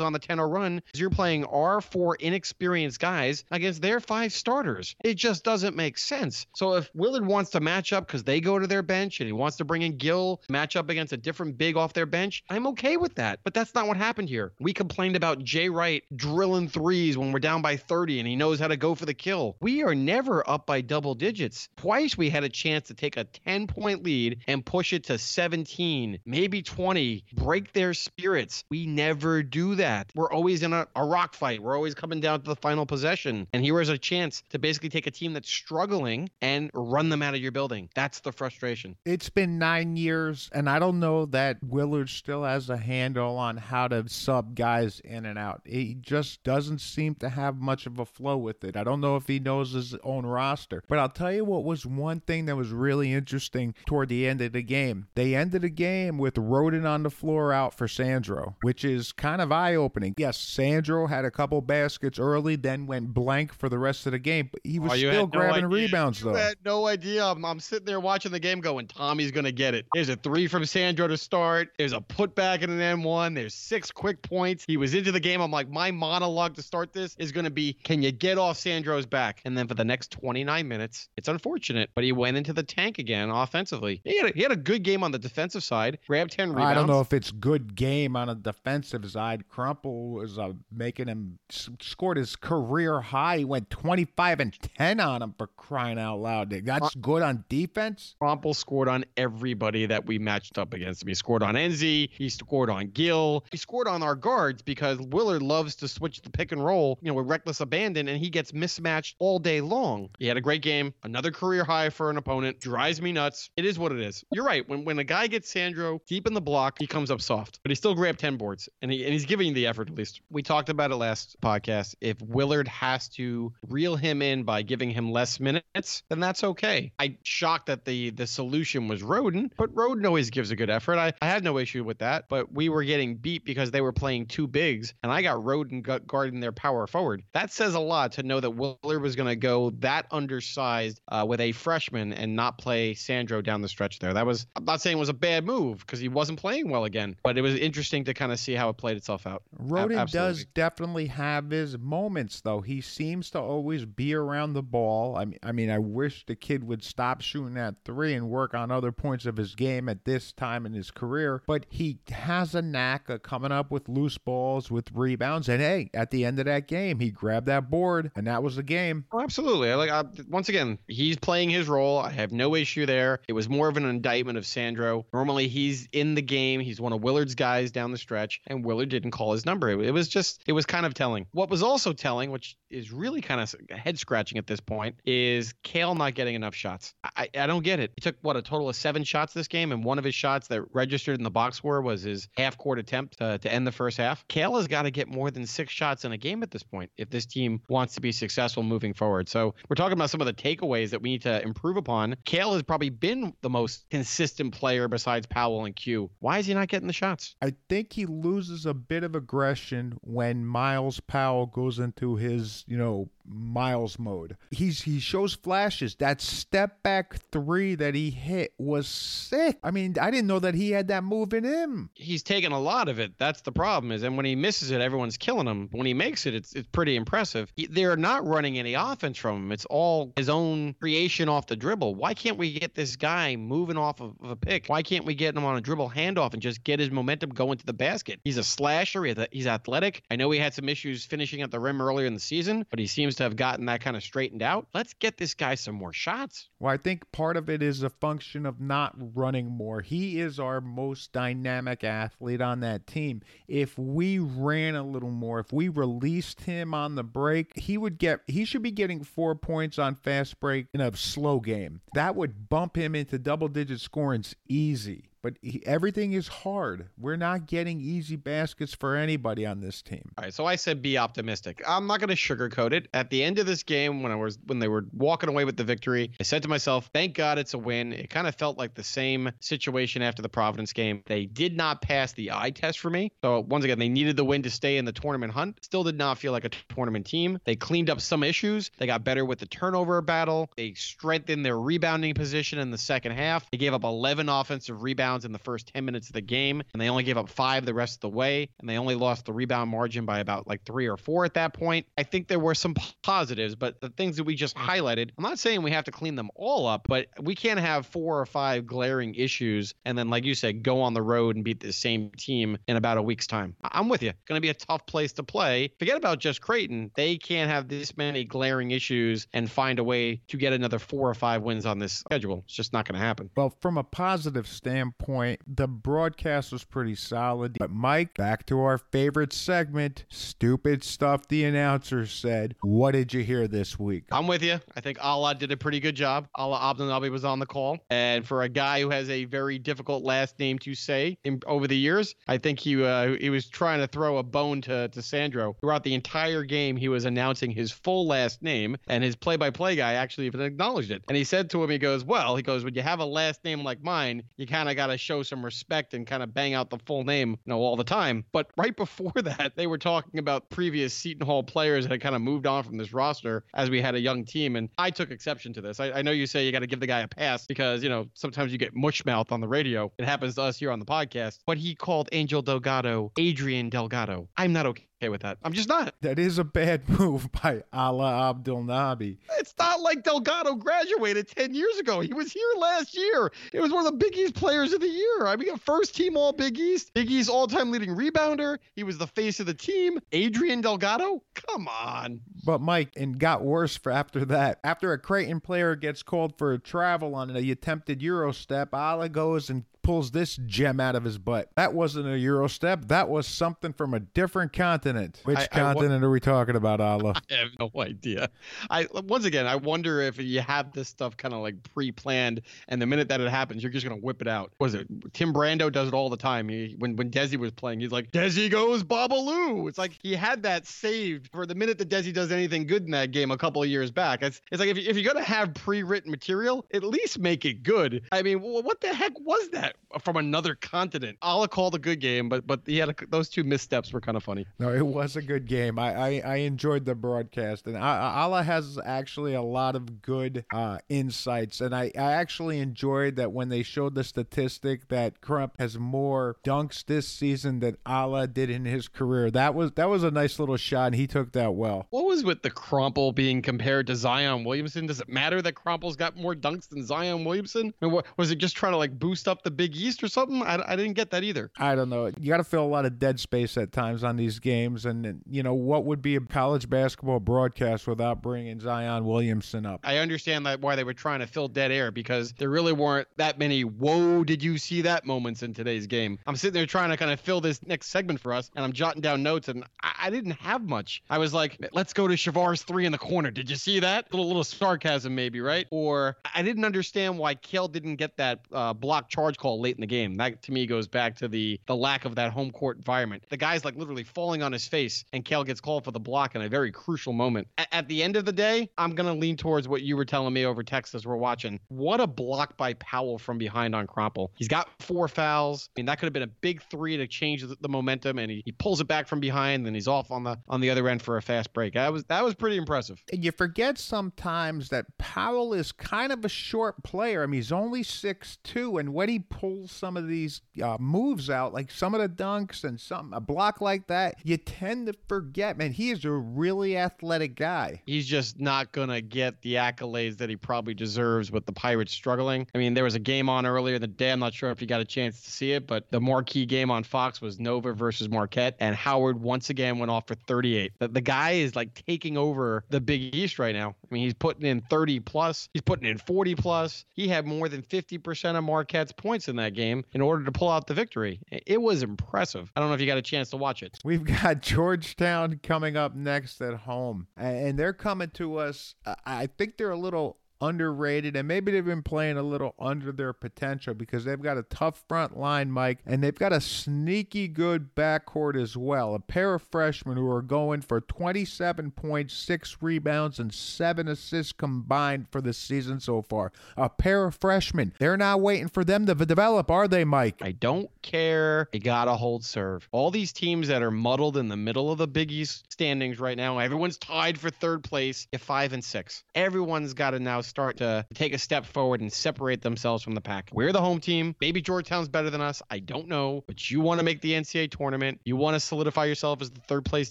[0.00, 0.82] on the 10 0 run.
[0.94, 4.94] You're playing our four inexperienced guys against their five starters.
[5.04, 6.46] It just doesn't make sense.
[6.54, 9.32] So if Willard wants to match up because they go to their bench and he
[9.32, 12.66] wants to bring in Gill, match up against a different big off their bench, I'm
[12.68, 13.40] okay with that.
[13.44, 14.52] But that's not what happened here.
[14.60, 18.60] We complained about Jay Wright drilling threes when we're down by 30 and he knows
[18.60, 19.56] how to go for the kill.
[19.60, 21.68] We are never up by double digits.
[21.76, 25.18] Twice we had a chance to take a 10 point lead and push it to
[25.18, 28.64] 17, maybe 20, break their spirits.
[28.70, 30.10] We never do that.
[30.14, 31.62] We're always in a, a rock fight.
[31.62, 33.46] We're always coming down to the final possession.
[33.52, 37.22] And here was a chance to basically take a team that's struggling and run them
[37.22, 37.88] out of your building.
[37.94, 38.96] That's the frustration.
[39.04, 43.56] It's been nine years, and I don't know that Willard still has a handle on
[43.56, 45.62] how to sub guys in and out.
[45.64, 48.76] He just doesn't seem to have much of a flow with it.
[48.76, 50.82] I don't know if he knows his own roster.
[50.88, 54.35] But I'll tell you what was one thing that was really interesting toward the end
[54.40, 55.08] of the game.
[55.14, 59.40] They ended the game with Rhoden on the floor out for Sandro, which is kind
[59.40, 60.14] of eye opening.
[60.16, 64.18] Yes, Sandro had a couple baskets early, then went blank for the rest of the
[64.18, 66.30] game, but he was oh, still grabbing no rebounds, though.
[66.30, 67.24] You had no idea.
[67.24, 69.86] I'm, I'm sitting there watching the game going, Tommy's going to get it.
[69.94, 71.68] There's a three from Sandro to start.
[71.78, 73.34] There's a putback in an M1.
[73.34, 74.64] There's six quick points.
[74.66, 75.40] He was into the game.
[75.40, 78.56] I'm like, my monologue to start this is going to be, can you get off
[78.56, 79.40] Sandro's back?
[79.44, 82.98] And then for the next 29 minutes, it's unfortunate, but he went into the tank
[82.98, 84.00] again offensively.
[84.04, 85.98] He had a, he had a good game on the defensive side.
[86.06, 86.70] Grabbed ten rebounds.
[86.70, 89.44] I don't know if it's good game on a defensive side.
[89.52, 93.38] Krampelj was uh, making him scored his career high.
[93.38, 96.50] He went 25 and 10 on him for crying out loud.
[96.50, 98.14] That's good on defense.
[98.20, 101.08] Krampelj scored on everybody that we matched up against him.
[101.08, 103.44] He scored on Nzei, He scored on Gill.
[103.50, 107.08] He scored on our guards because Willard loves to switch the pick and roll, you
[107.08, 110.08] know, with reckless abandon, and he gets mismatched all day long.
[110.18, 110.94] He had a great game.
[111.02, 112.60] Another career high for an opponent.
[112.60, 113.50] Drives me nuts.
[113.56, 114.15] It is what it is.
[114.32, 114.68] You're right.
[114.68, 117.70] When when a guy gets Sandro deep in the block, he comes up soft, but
[117.70, 120.20] he still grabbed 10 boards, and he and he's giving the effort at least.
[120.30, 121.94] We talked about it last podcast.
[122.00, 126.92] If Willard has to reel him in by giving him less minutes, then that's okay.
[126.98, 130.98] I shocked that the the solution was Rhoden, but Rhoden always gives a good effort.
[130.98, 133.92] I, I had no issue with that, but we were getting beat because they were
[133.92, 137.22] playing two bigs, and I got Rhoden guarding their power forward.
[137.32, 141.24] That says a lot to know that Willard was going to go that undersized uh,
[141.26, 144.05] with a freshman and not play Sandro down the stretch there.
[144.12, 146.84] That was, I'm not saying it was a bad move because he wasn't playing well
[146.84, 149.42] again, but it was interesting to kind of see how it played itself out.
[149.62, 152.60] Rhoden does definitely have his moments, though.
[152.60, 155.16] He seems to always be around the ball.
[155.16, 158.54] I mean, I mean, I wish the kid would stop shooting that three and work
[158.54, 161.42] on other points of his game at this time in his career.
[161.46, 165.90] But he has a knack of coming up with loose balls, with rebounds, and hey,
[165.94, 169.04] at the end of that game, he grabbed that board, and that was the game.
[169.12, 169.72] Oh, absolutely.
[169.74, 171.98] Like I, once again, he's playing his role.
[171.98, 173.20] I have no issue there.
[173.28, 175.06] It was more of an indictment of Sandro.
[175.12, 176.60] Normally, he's in the game.
[176.60, 179.70] He's one of Willard's guys down the stretch, and Willard didn't call his number.
[179.70, 181.26] It, it was just, it was kind of telling.
[181.32, 185.54] What was also telling, which is really kind of head scratching at this point, is
[185.62, 186.94] Cale not getting enough shots.
[187.16, 187.92] I, I don't get it.
[187.96, 190.48] He took what a total of seven shots this game, and one of his shots
[190.48, 193.72] that registered in the box score was his half court attempt to, to end the
[193.72, 194.26] first half.
[194.28, 196.90] Cale has got to get more than six shots in a game at this point
[196.96, 199.28] if this team wants to be successful moving forward.
[199.28, 202.16] So we're talking about some of the takeaways that we need to improve upon.
[202.24, 206.10] Cale has probably been the most consistent player besides Powell and Q.
[206.20, 207.36] Why is he not getting the shots?
[207.42, 212.76] I think he loses a bit of aggression when Myles Powell goes into his, you
[212.76, 214.36] know, Myles mode.
[214.50, 215.94] He's he shows flashes.
[215.96, 219.58] That step back three that he hit was sick.
[219.62, 221.90] I mean, I didn't know that he had that move in him.
[221.94, 223.18] He's taken a lot of it.
[223.18, 223.92] That's the problem.
[223.92, 225.68] Is and when he misses it, everyone's killing him.
[225.72, 227.52] When he makes it, it's it's pretty impressive.
[227.70, 229.52] They're not running any offense from him.
[229.52, 231.94] It's all his own creation off the dribble.
[231.94, 234.66] Why can't we get this guy moving off of, of a pick?
[234.68, 237.58] Why can't we get him on a dribble handoff and just get his momentum going
[237.58, 238.20] to the basket?
[238.24, 239.04] He's a slasher.
[239.30, 240.02] He's athletic.
[240.10, 242.78] I know he had some issues finishing at the rim earlier in the season, but
[242.78, 244.66] he seems to have gotten that kind of straightened out.
[244.74, 246.48] Let's get this guy some more shots.
[246.58, 249.80] Well, I think part of it is a function of not running more.
[249.80, 253.22] He is our most dynamic athlete on that team.
[253.48, 257.98] If we ran a little more, if we released him on the break, he would
[257.98, 261.80] get he should be getting 4 points on fast break in a slow game.
[261.94, 266.88] That would bump him into double digit scorings easy but he, everything is hard.
[266.98, 270.12] We're not getting easy baskets for anybody on this team.
[270.18, 271.62] All right, so I said be optimistic.
[271.66, 272.88] I'm not going to sugarcoat it.
[272.94, 275.56] At the end of this game, when I was when they were walking away with
[275.56, 278.58] the victory, I said to myself, "Thank God it's a win." It kind of felt
[278.58, 281.02] like the same situation after the Providence game.
[281.06, 283.12] They did not pass the eye test for me.
[283.22, 285.58] So once again, they needed the win to stay in the tournament hunt.
[285.62, 287.38] Still did not feel like a tournament team.
[287.44, 288.70] They cleaned up some issues.
[288.78, 290.50] They got better with the turnover battle.
[290.56, 293.50] They strengthened their rebounding position in the second half.
[293.50, 296.62] They gave up 11 offensive rebounds rebounds in the first 10 minutes of the game,
[296.72, 299.24] and they only gave up five the rest of the way, and they only lost
[299.24, 301.86] the rebound margin by about like three or four at that point.
[301.96, 305.38] I think there were some positives, but the things that we just highlighted, I'm not
[305.38, 308.66] saying we have to clean them all up, but we can't have four or five
[308.66, 312.10] glaring issues and then, like you said, go on the road and beat the same
[312.16, 313.54] team in about a week's time.
[313.62, 314.12] I'm with you.
[314.26, 315.72] Going to be a tough place to play.
[315.78, 316.90] Forget about just Creighton.
[316.94, 321.08] They can't have this many glaring issues and find a way to get another four
[321.08, 322.42] or five wins on this schedule.
[322.46, 323.30] It's just not going to happen.
[323.36, 327.56] Well, from a positive standpoint, point, the broadcast was pretty solid.
[327.58, 332.54] But Mike, back to our favorite segment, stupid stuff the announcer said.
[332.62, 334.04] What did you hear this week?
[334.10, 334.60] I'm with you.
[334.74, 336.28] I think Alaa did a pretty good job.
[336.36, 337.78] Alaa Abdelnaby was on the call.
[337.90, 341.66] And for a guy who has a very difficult last name to say in, over
[341.66, 345.02] the years, I think he uh, he was trying to throw a bone to, to
[345.02, 345.56] Sandro.
[345.60, 349.94] Throughout the entire game, he was announcing his full last name, and his play-by-play guy
[349.94, 351.02] actually even acknowledged it.
[351.08, 353.44] And he said to him, he goes, well, he goes, when you have a last
[353.44, 356.54] name like mine, you kind of got to show some respect and kind of bang
[356.54, 358.24] out the full name, you know, all the time.
[358.32, 362.14] But right before that, they were talking about previous Seton Hall players that had kind
[362.14, 364.56] of moved on from this roster as we had a young team.
[364.56, 365.80] And I took exception to this.
[365.80, 367.88] I, I know you say you got to give the guy a pass because, you
[367.88, 369.92] know, sometimes you get mush mouth on the radio.
[369.98, 371.38] It happens to us here on the podcast.
[371.46, 374.28] But he called Angel Delgado Adrian Delgado.
[374.36, 375.38] I'm not okay okay with that.
[375.42, 375.94] I'm just not.
[376.00, 379.18] That is a bad move by Alaa Abdelnaby.
[379.38, 382.00] It's not like Delgado graduated 10 years ago.
[382.00, 383.30] He was here last year.
[383.52, 385.26] It was one of the Big East players of the year.
[385.26, 388.58] I mean, a first team All Big East, Big East all time leading rebounder.
[388.74, 389.98] He was the face of the team.
[390.12, 391.22] Adrian Delgado?
[391.34, 392.20] Come on.
[392.44, 394.60] But Mike, and got worse for after that.
[394.64, 399.10] After a Creighton player gets called for a travel on the attempted Euro step, Alaa
[399.10, 401.48] goes and pulls this gem out of his butt.
[401.54, 402.88] That wasn't a Euro step.
[402.88, 404.85] That was something from a different continent.
[405.24, 407.20] Which I- I continent are we talking about, Alaa?
[407.30, 408.28] I have no idea.
[408.70, 412.80] I once again, I wonder if you have this stuff kind of like pre-planned, and
[412.80, 414.52] the minute that it happens, you're just gonna whip it out.
[414.58, 416.48] Was it Tim Brando does it all the time?
[416.48, 419.68] He, when when Desi was playing, he's like Desi goes Babalu.
[419.68, 422.90] It's like he had that saved for the minute that Desi does anything good in
[422.92, 424.22] that game a couple of years back.
[424.22, 427.62] It's it's like if, you, if you're gonna have pre-written material, at least make it
[427.62, 428.02] good.
[428.12, 431.18] I mean, what the heck was that from another continent?
[431.22, 434.16] Alaa called a good game, but but he had a, those two missteps were kind
[434.16, 434.46] of funny.
[434.58, 435.78] No, it was a good game.
[435.78, 440.78] I, I, I enjoyed the broadcast, and Alaa has actually a lot of good uh,
[440.88, 441.60] insights.
[441.60, 446.36] And I, I actually enjoyed that when they showed the statistic that Crump has more
[446.44, 449.30] dunks this season than Alaa did in his career.
[449.30, 451.86] That was that was a nice little shot, and he took that well.
[451.90, 454.86] What was with the Krampelj being compared to Zion Williamson?
[454.86, 457.72] Does it matter that Krampelj's got more dunks than Zion Williamson?
[457.80, 460.42] And what, was it just trying to like boost up the Big East or something?
[460.42, 461.50] I, I didn't get that either.
[461.58, 462.06] I don't know.
[462.20, 465.22] You got to fill a lot of dead space at times on these games, and
[465.30, 469.80] you know what would be a college basketball broadcast without bringing Zion Williamson up?
[469.84, 473.08] I understand that why they were trying to fill dead air because there really weren't
[473.16, 476.18] that many whoa did you see that moments in today's game.
[476.26, 478.72] I'm sitting there trying to kind of fill this next segment for us and I'm
[478.72, 481.02] jotting down notes and I, I didn't have much.
[481.10, 483.30] I was like, let's go to Shavar's three in the corner.
[483.30, 484.12] Did you see that?
[484.12, 485.66] Little little sarcasm maybe, right?
[485.70, 489.80] Or I didn't understand why Cale didn't get that uh, block charge call late in
[489.80, 490.16] the game.
[490.16, 493.24] That to me goes back to the the lack of that home court environment.
[493.28, 496.36] The guy's like literally falling on his face and Cale gets called for the block
[496.36, 497.48] in a very crucial moment.
[497.58, 500.32] A- at the end of the day, I'm gonna lean towards what you were telling
[500.32, 501.58] me over text as we're watching.
[501.68, 504.28] What a block by Powell from behind on Krampelj.
[504.36, 505.68] He's got four fouls.
[505.76, 508.30] I mean, that could have been a big three to change the, the momentum, and
[508.30, 510.86] he, he pulls it back from behind, and he's off on the on the other
[510.88, 511.74] end for a fast break.
[511.74, 513.02] That was that was pretty impressive.
[513.12, 517.22] And you forget sometimes that Powell is kind of a short player.
[517.22, 521.30] I mean, he's only six two, and when he pulls some of these uh, moves
[521.30, 524.94] out, like some of the dunks and some a block like that, you tend to
[525.08, 525.58] forget.
[525.58, 527.82] Man, he is a really athletic guy.
[527.84, 532.46] He's just not gonna get the accolades that he probably deserves with the Pirates struggling.
[532.54, 534.12] I mean, there was a game on earlier in the day.
[534.12, 536.70] I'm not sure if you got a chance to see it, but the marquee game
[536.70, 540.72] on Fox was Nova versus Marquette, and Howard once again went off for 38.
[540.78, 543.74] The, the guy is like taking over the Big East right now.
[543.90, 546.84] I mean, he's putting in 30 plus, he's putting in 40 plus.
[546.92, 550.48] He had more than 50% of Marquette's points in that game in order to pull
[550.50, 551.20] out the victory.
[551.30, 552.52] It- was impressive.
[552.54, 553.78] I don't know if you got a chance to watch it.
[553.82, 558.74] We've got Georgetown coming up next at home, and they're coming to us.
[559.04, 563.12] I think they're a little underrated and maybe they've been playing a little under their
[563.12, 567.74] potential because they've got a tough front line mike and they've got a sneaky good
[567.74, 573.88] backcourt as well a pair of freshmen who are going for 27.6 rebounds and 7
[573.88, 578.64] assists combined for the season so far a pair of freshmen they're not waiting for
[578.64, 581.48] them to develop are they mike I don't care.
[581.52, 582.68] They gotta hold serve.
[582.72, 586.16] All these teams that are muddled in the middle of the Big East standings right
[586.16, 589.04] now, everyone's tied for third place at five and six.
[589.14, 593.00] Everyone's got to now start to take a step forward and separate themselves from the
[593.00, 593.30] pack.
[593.32, 594.14] We're the home team.
[594.20, 595.42] Maybe Georgetown's better than us.
[595.50, 598.00] I don't know, but you want to make the NCAA tournament.
[598.04, 599.90] You want to solidify yourself as the third place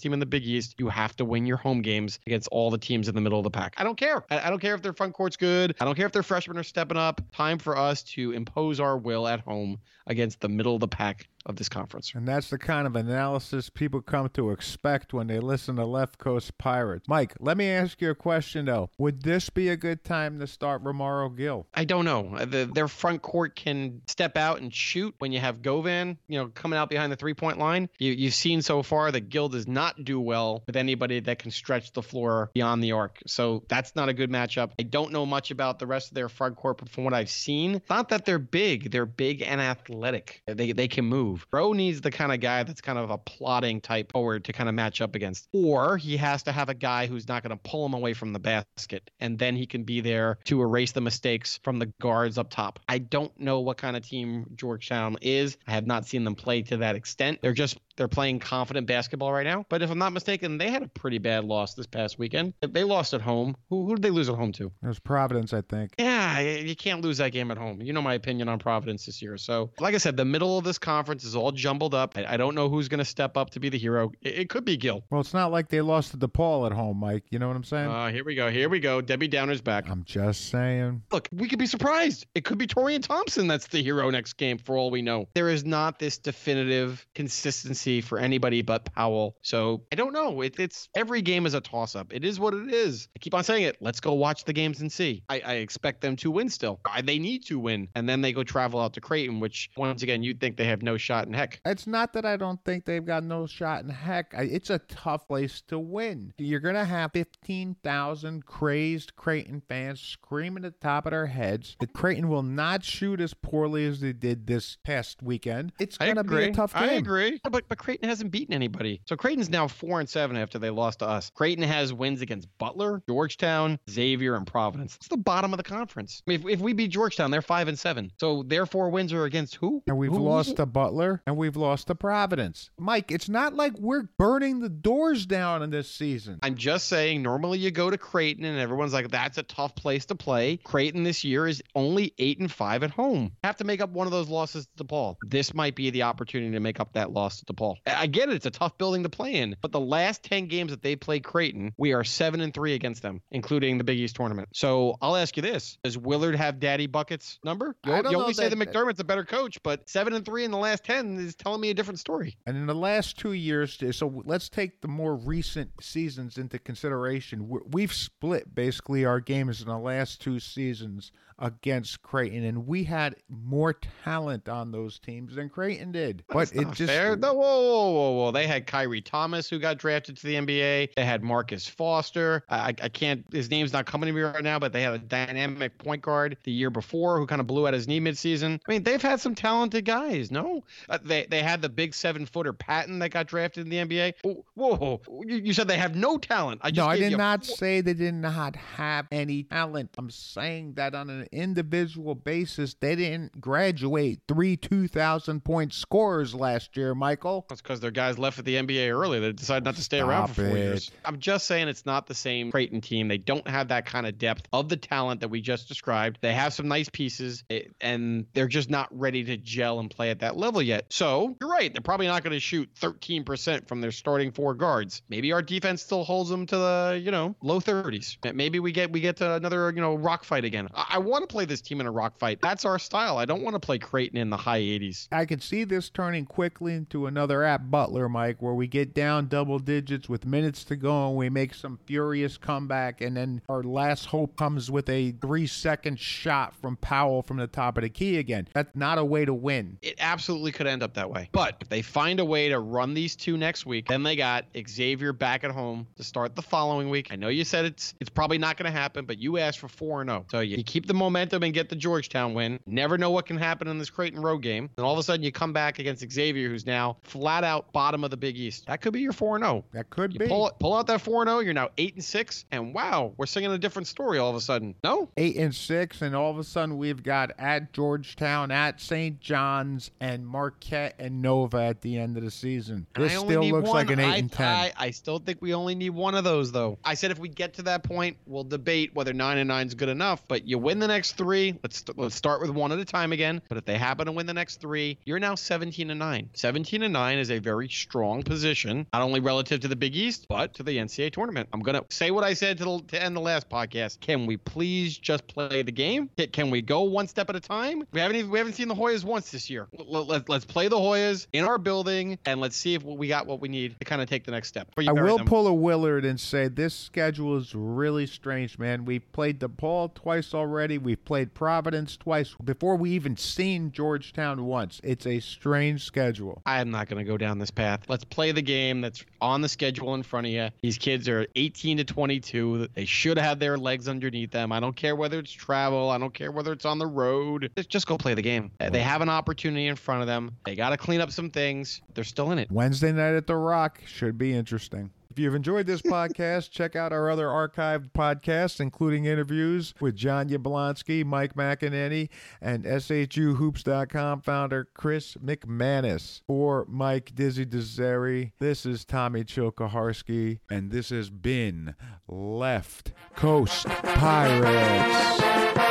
[0.00, 0.74] team in the Big East.
[0.78, 3.44] You have to win your home games against all the teams in the middle of
[3.44, 3.74] the pack.
[3.76, 4.24] I don't care.
[4.30, 5.74] I, I don't care if their front court's good.
[5.80, 7.20] I don't care if their freshmen are stepping up.
[7.32, 11.28] Time for us to impose our will at home against the middle of the pack
[11.46, 12.12] of this conference.
[12.14, 16.18] And that's the kind of analysis people come to expect when they listen to Left
[16.18, 17.08] Coast Pirates.
[17.08, 18.90] Mike, let me ask you a question though.
[18.98, 21.66] Would this be a good time to start Romaro Gill?
[21.74, 22.34] I don't know.
[22.36, 26.38] Uh, The, their front court can step out and shoot when you have Govan, you
[26.38, 27.88] know, coming out behind the three point line.
[27.98, 31.50] You, you've seen so far that Gill does not do well with anybody that can
[31.50, 33.20] stretch the floor beyond the arc.
[33.26, 34.72] So that's not a good matchup.
[34.78, 37.30] I don't know much about the rest of their front court, but from what I've
[37.30, 38.90] seen, it's not that they're big.
[38.90, 40.42] They're big and athletic.
[40.46, 41.35] They, they can move.
[41.50, 44.68] Bro needs the kind of guy that's kind of a plotting type forward to kind
[44.68, 45.48] of match up against.
[45.52, 48.32] Or he has to have a guy who's not going to pull him away from
[48.32, 49.10] the basket.
[49.20, 52.80] And then he can be there to erase the mistakes from the guards up top.
[52.88, 55.56] I don't know what kind of team Georgetown is.
[55.66, 57.40] I have not seen them play to that extent.
[57.42, 59.64] They're just they're playing confident basketball right now.
[59.68, 62.54] But if I'm not mistaken, they had a pretty bad loss this past weekend.
[62.60, 63.56] They lost at home.
[63.70, 64.66] Who, who did they lose at home to?
[64.66, 65.92] It was Providence, I think.
[65.98, 67.80] Yeah, ah, you can't lose that game at home.
[67.80, 69.36] You know my opinion on Providence this year.
[69.38, 72.16] So, like I said, the middle of this conference is all jumbled up.
[72.16, 74.12] I, I don't know who's going to step up to be the hero.
[74.22, 75.04] It, it, could be Gill.
[75.10, 77.24] Well, it's not like they lost to DePaul at home, Mike.
[77.30, 77.90] You know what I'm saying?
[77.90, 78.50] Uh, here we go.
[78.50, 79.00] Here we go.
[79.00, 79.88] Debbie Downer's back.
[79.88, 81.02] I'm just saying.
[81.12, 82.26] Look, we could be surprised.
[82.34, 85.28] It could be Taurean Thompson that's the hero next game, for all we know.
[85.34, 89.36] There is not this definitive consistency for anybody but Powell.
[89.42, 90.42] So I don't know.
[90.42, 92.12] It, it's every game is a toss up.
[92.12, 93.08] It is what it is.
[93.16, 93.76] I keep on saying it.
[93.80, 95.22] Let's go watch the games and see.
[95.28, 96.80] I, I expect them to win still.
[96.90, 97.88] I, they need to win.
[97.94, 100.82] And then they go travel out to Creighton, which once again, you'd think they have
[100.82, 101.60] no shot in heck.
[101.64, 104.34] It's not that I don't think they've got no shot in heck.
[104.36, 106.34] I, it's a tough place to win.
[106.36, 111.76] You're going to have 15,000 crazed Creighton fans screaming at the top of their heads
[111.78, 115.72] that Creighton will not shoot as poorly as they did this past weekend.
[115.78, 116.82] It's going to be a tough game.
[116.82, 117.40] I agree.
[117.48, 119.00] But, but Creighton hasn't beaten anybody.
[119.06, 121.30] So Creighton's now 4 and 7 after they lost to us.
[121.34, 124.96] Creighton has wins against Butler, Georgetown, Xavier, and Providence.
[124.96, 126.22] It's the bottom of the conference.
[126.26, 128.10] I mean, if, if we beat Georgetown, they're 5 and 7.
[128.18, 129.84] So their four wins are against who?
[129.86, 130.18] And we've who?
[130.18, 130.95] lost to Butler
[131.26, 132.70] and we've lost to Providence.
[132.78, 136.38] Mike, it's not like we're burning the doors down in this season.
[136.42, 140.06] I'm just saying, normally you go to Creighton and everyone's like, that's a tough place
[140.06, 140.58] to play.
[140.58, 143.32] Creighton this year is only 8 and 5 at home.
[143.44, 145.16] Have to make up one of those losses to DePaul.
[145.22, 147.76] This might be the opportunity to make up that loss to DePaul.
[147.86, 150.70] I get it, it's a tough building to play in, but the last 10 games
[150.70, 154.16] that they played Creighton, we are 7 and 3 against them, including the Big East
[154.16, 154.48] tournament.
[154.52, 157.76] So I'll ask you this Does Willard have Daddy Buckets number?
[157.84, 160.50] You, you only say that, that McDermott's a better coach, but 7 and 3 in
[160.50, 162.36] the last 10 is telling me a different story.
[162.46, 167.48] And in the last two years, so let's take the more recent seasons into consideration.
[167.48, 173.16] We've split basically our games in the last two seasons against Creighton, and we had
[173.28, 176.24] more talent on those teams than Creighton did.
[176.28, 177.16] That's but it just fair.
[177.16, 178.30] No, whoa, whoa, whoa, whoa!
[178.30, 180.94] They had Khyri Thomas who got drafted to the NBA.
[180.96, 182.44] They had Marcus Foster.
[182.48, 183.24] I, I can't.
[183.32, 186.36] His name's not coming to me right now, but they had a dynamic point guard
[186.44, 188.60] the year before who kind of blew out his knee midseason.
[188.66, 190.30] I mean, they've had some talented guys.
[190.30, 193.96] No, uh, they they had the big seven footer Patton that got drafted in the
[193.96, 194.14] NBA.
[194.22, 194.44] Whoa,
[194.76, 195.00] whoa.
[195.26, 196.60] You, you said they have no talent.
[196.64, 197.56] I no, I did not four.
[197.56, 199.90] say they did not have any talent.
[199.98, 206.76] I'm saying that on an individual basis, they didn't graduate three 2,000 point scorers last
[206.76, 207.46] year, Michael.
[207.48, 209.20] That's because their guys left at the NBA early.
[209.20, 210.60] They decided not to stay Stop around for four it.
[210.60, 210.90] years.
[211.04, 213.08] I'm just saying it's not the same Creighton team.
[213.08, 216.18] They don't have that kind of depth of the talent that we just described.
[216.20, 220.10] They have some nice pieces, eh, and they're just not ready to gel and play
[220.10, 220.86] at that level yet.
[220.90, 221.72] So you're right.
[221.72, 225.02] They're probably not going to shoot 13% from their starting four guards.
[225.08, 228.16] Maybe our defense still holds them to the, you know, low 30s.
[228.34, 230.68] Maybe we get we get to another, you know, rock fight again.
[230.74, 232.40] I, I want to play this team in a rock fight.
[232.42, 233.18] That's our style.
[233.18, 235.08] I don't want to play Creighton in the high 80s.
[235.12, 239.28] I could see this turning quickly into another at Butler, Mike, where we get down
[239.28, 243.62] double digits with minutes to go and we make some furious comeback, and then our
[243.62, 247.88] last hope comes with a three second shot from Powell from the top of the
[247.88, 248.48] key again.
[248.54, 249.78] That's not a way to win.
[249.82, 251.28] It absolutely could end up that way.
[251.32, 254.46] But if they find a way to run these two next week, then they got
[254.66, 257.08] Xavier back at home to start the following week.
[257.10, 259.68] I know you said it's it's probably not going to happen, but you asked for
[259.68, 260.26] 4 0.
[260.30, 262.58] So you, you keep the momentum and get the Georgetown win.
[262.66, 264.70] Never know what can happen in this Creighton road game.
[264.76, 268.02] And all of a sudden you come back against Xavier, who's now flat out bottom
[268.02, 268.66] of the Big East.
[268.66, 269.64] That could be your 4 0.
[269.72, 270.26] That could you be.
[270.26, 272.44] Pull, pull out that 4 0, you're now 8 and 6.
[272.50, 274.74] And wow, we're singing a different story all of a sudden.
[274.82, 275.10] No?
[275.18, 276.02] 8 and 6.
[276.02, 279.20] And all of a sudden we've got at Georgetown, at St.
[279.20, 282.86] John's, and Marquette and Nova at the end of the season.
[282.94, 283.74] This still looks one.
[283.74, 284.46] like an 8 I, and 10.
[284.46, 286.78] I, I still think we only need one of those, though.
[286.84, 289.74] I said if we get to that point, we'll debate whether 9 and 9 is
[289.74, 290.22] good enough.
[290.28, 291.58] But you win the next three.
[291.64, 293.42] Let's, let's start with one at a time again.
[293.48, 296.30] But if they happen to win the next three, you're now 17 and 9.
[296.34, 300.26] 17 and 9 is a very strong position, not only relative to the Big East,
[300.28, 301.48] but to the NCAA tournament.
[301.52, 303.98] I'm going to say what I said to, the, to end the last podcast.
[303.98, 306.08] Can we please just play the game?
[306.32, 307.82] Can we go one step at a time?
[307.90, 309.66] We haven't even, we haven't seen the Hoyas once this year.
[309.76, 313.26] Let, let, let's play the Hoyas in our building and let's see if we got
[313.26, 314.68] what we need to kind of take the next step.
[314.76, 315.26] I will them.
[315.26, 318.84] pull a Willard and say this schedule is really strange, man.
[318.84, 320.76] We've played DePaul twice already.
[320.76, 324.78] We've played Providence twice before we even seen Georgetown once.
[324.84, 326.42] It's a strange schedule.
[326.44, 327.84] I am not going to go down this path.
[327.88, 330.50] Let's play the game that's on the schedule in front of you.
[330.60, 332.68] These kids are 18 to 22.
[332.74, 334.52] They should have their legs underneath them.
[334.52, 335.88] I don't care whether it's travel.
[335.88, 337.50] I don't care whether it's on the road.
[337.70, 338.50] Just go play the game.
[338.58, 340.15] They have an opportunity in front of them.
[340.44, 341.80] They got to clean up some things.
[341.94, 342.50] They're still in it.
[342.50, 344.90] Wednesday night at the Rock should be interesting.
[345.10, 350.28] If you've enjoyed this podcast, check out our other archived podcasts, including interviews with John
[350.28, 352.10] Yablonsky, Mike McEnany,
[352.42, 356.20] and SHUHoops.com founder Chris McManus.
[356.26, 361.74] For Mike Dizzy Deseri, this is Tommy Chilkaharsky, and this has been
[362.08, 365.65] Left Coast Pirates.